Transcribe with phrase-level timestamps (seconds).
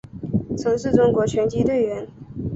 [0.57, 2.07] 曾是中国拳击队员。